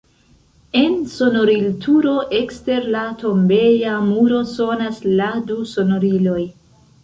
En 0.79 0.95
sonorilturo 1.15 2.15
ekster 2.39 2.89
la 2.97 3.05
tombeja 3.25 4.01
muro 4.09 4.43
sonas 4.57 5.07
la 5.21 5.33
du 5.53 5.63
sonoriloj. 5.77 6.45